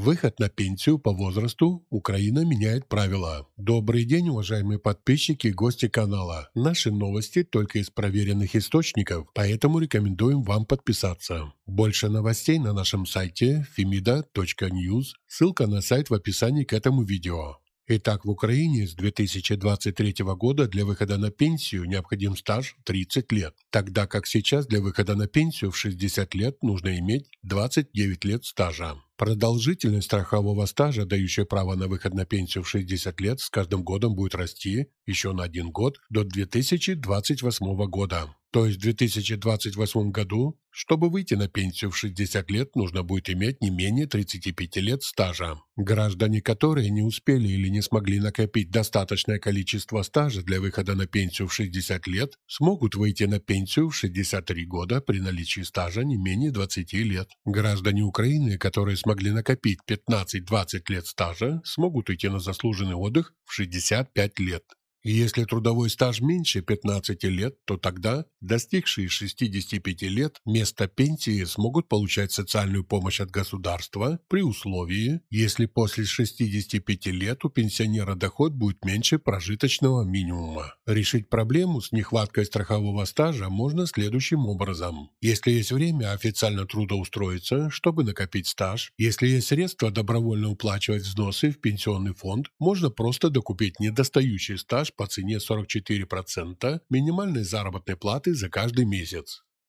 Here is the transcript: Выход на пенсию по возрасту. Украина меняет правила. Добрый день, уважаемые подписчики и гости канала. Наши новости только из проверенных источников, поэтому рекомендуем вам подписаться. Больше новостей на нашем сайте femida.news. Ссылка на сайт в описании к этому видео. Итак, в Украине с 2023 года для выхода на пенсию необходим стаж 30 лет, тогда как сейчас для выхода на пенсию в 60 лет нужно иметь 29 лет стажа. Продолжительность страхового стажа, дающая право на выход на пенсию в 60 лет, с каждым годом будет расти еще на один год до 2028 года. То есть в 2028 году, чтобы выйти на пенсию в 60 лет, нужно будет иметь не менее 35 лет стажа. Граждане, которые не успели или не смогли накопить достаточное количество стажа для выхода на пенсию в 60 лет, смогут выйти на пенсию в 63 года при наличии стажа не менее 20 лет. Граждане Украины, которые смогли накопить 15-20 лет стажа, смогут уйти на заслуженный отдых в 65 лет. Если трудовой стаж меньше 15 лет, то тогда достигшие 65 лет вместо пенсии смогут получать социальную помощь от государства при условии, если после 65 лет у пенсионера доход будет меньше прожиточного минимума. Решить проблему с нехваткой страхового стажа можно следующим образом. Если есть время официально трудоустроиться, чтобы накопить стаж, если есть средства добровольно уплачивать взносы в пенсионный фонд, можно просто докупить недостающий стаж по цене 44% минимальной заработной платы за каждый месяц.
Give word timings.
Выход 0.00 0.40
на 0.40 0.48
пенсию 0.48 0.98
по 0.98 1.12
возрасту. 1.12 1.84
Украина 1.90 2.42
меняет 2.42 2.88
правила. 2.88 3.46
Добрый 3.58 4.04
день, 4.04 4.30
уважаемые 4.30 4.78
подписчики 4.78 5.48
и 5.48 5.52
гости 5.52 5.88
канала. 5.88 6.48
Наши 6.54 6.90
новости 6.90 7.42
только 7.42 7.80
из 7.80 7.90
проверенных 7.90 8.56
источников, 8.56 9.28
поэтому 9.34 9.78
рекомендуем 9.78 10.42
вам 10.42 10.64
подписаться. 10.64 11.52
Больше 11.66 12.08
новостей 12.08 12.58
на 12.58 12.72
нашем 12.72 13.04
сайте 13.04 13.66
femida.news. 13.76 15.04
Ссылка 15.26 15.66
на 15.66 15.82
сайт 15.82 16.08
в 16.08 16.14
описании 16.14 16.64
к 16.64 16.72
этому 16.72 17.02
видео. 17.02 17.58
Итак, 17.92 18.24
в 18.24 18.30
Украине 18.30 18.86
с 18.86 18.94
2023 18.94 20.14
года 20.36 20.66
для 20.66 20.86
выхода 20.86 21.18
на 21.18 21.30
пенсию 21.30 21.84
необходим 21.84 22.36
стаж 22.36 22.76
30 22.84 23.32
лет, 23.32 23.54
тогда 23.68 24.06
как 24.06 24.26
сейчас 24.28 24.66
для 24.66 24.80
выхода 24.80 25.16
на 25.16 25.26
пенсию 25.26 25.72
в 25.72 25.76
60 25.76 26.34
лет 26.36 26.62
нужно 26.62 26.96
иметь 27.00 27.26
29 27.42 28.24
лет 28.24 28.44
стажа. 28.44 28.94
Продолжительность 29.20 30.06
страхового 30.06 30.64
стажа, 30.64 31.04
дающая 31.04 31.44
право 31.44 31.74
на 31.74 31.88
выход 31.88 32.14
на 32.14 32.24
пенсию 32.24 32.64
в 32.64 32.68
60 32.70 33.20
лет, 33.20 33.40
с 33.40 33.50
каждым 33.50 33.84
годом 33.84 34.14
будет 34.14 34.34
расти 34.34 34.86
еще 35.04 35.34
на 35.34 35.42
один 35.42 35.70
год 35.70 35.98
до 36.08 36.24
2028 36.24 37.84
года. 37.84 38.34
То 38.52 38.66
есть 38.66 38.78
в 38.78 38.82
2028 38.82 40.10
году, 40.10 40.58
чтобы 40.70 41.08
выйти 41.08 41.34
на 41.34 41.46
пенсию 41.46 41.92
в 41.92 41.96
60 41.96 42.50
лет, 42.50 42.74
нужно 42.74 43.04
будет 43.04 43.30
иметь 43.30 43.60
не 43.60 43.70
менее 43.70 44.06
35 44.06 44.76
лет 44.76 45.02
стажа. 45.04 45.60
Граждане, 45.76 46.40
которые 46.42 46.90
не 46.90 47.02
успели 47.02 47.46
или 47.46 47.68
не 47.68 47.80
смогли 47.80 48.18
накопить 48.18 48.70
достаточное 48.70 49.38
количество 49.38 50.02
стажа 50.02 50.42
для 50.42 50.60
выхода 50.60 50.96
на 50.96 51.06
пенсию 51.06 51.46
в 51.46 51.54
60 51.54 52.06
лет, 52.08 52.34
смогут 52.48 52.96
выйти 52.96 53.24
на 53.24 53.38
пенсию 53.38 53.88
в 53.88 53.94
63 53.94 54.66
года 54.66 55.00
при 55.00 55.20
наличии 55.20 55.62
стажа 55.62 56.02
не 56.02 56.16
менее 56.16 56.50
20 56.50 56.92
лет. 56.94 57.28
Граждане 57.44 58.02
Украины, 58.02 58.58
которые 58.58 58.96
смогли 58.96 59.30
накопить 59.30 59.78
15-20 59.88 60.82
лет 60.88 61.06
стажа, 61.06 61.60
смогут 61.64 62.08
уйти 62.08 62.28
на 62.28 62.40
заслуженный 62.40 62.96
отдых 62.96 63.32
в 63.44 63.52
65 63.52 64.38
лет. 64.40 64.64
Если 65.02 65.44
трудовой 65.44 65.88
стаж 65.88 66.20
меньше 66.20 66.60
15 66.60 67.24
лет, 67.24 67.56
то 67.64 67.78
тогда 67.78 68.26
достигшие 68.40 69.08
65 69.08 70.02
лет 70.02 70.36
вместо 70.44 70.88
пенсии 70.88 71.42
смогут 71.44 71.88
получать 71.88 72.32
социальную 72.32 72.84
помощь 72.84 73.20
от 73.20 73.30
государства 73.30 74.20
при 74.28 74.42
условии, 74.42 75.20
если 75.30 75.64
после 75.64 76.04
65 76.04 77.06
лет 77.06 77.44
у 77.44 77.48
пенсионера 77.48 78.14
доход 78.14 78.52
будет 78.52 78.84
меньше 78.84 79.18
прожиточного 79.18 80.04
минимума. 80.04 80.74
Решить 80.86 81.30
проблему 81.30 81.80
с 81.80 81.92
нехваткой 81.92 82.44
страхового 82.44 83.04
стажа 83.06 83.48
можно 83.48 83.86
следующим 83.86 84.46
образом. 84.46 85.10
Если 85.22 85.52
есть 85.52 85.72
время 85.72 86.12
официально 86.12 86.66
трудоустроиться, 86.66 87.70
чтобы 87.70 88.04
накопить 88.04 88.48
стаж, 88.48 88.92
если 88.98 89.28
есть 89.28 89.48
средства 89.48 89.90
добровольно 89.90 90.50
уплачивать 90.50 91.02
взносы 91.02 91.50
в 91.50 91.60
пенсионный 91.60 92.12
фонд, 92.12 92.48
можно 92.58 92.90
просто 92.90 93.30
докупить 93.30 93.80
недостающий 93.80 94.58
стаж 94.58 94.89
по 94.96 95.06
цене 95.06 95.38
44% 95.38 96.80
минимальной 96.90 97.44
заработной 97.44 97.96
платы 97.96 98.34
за 98.34 98.48
каждый 98.48 98.84
месяц. 98.84 99.44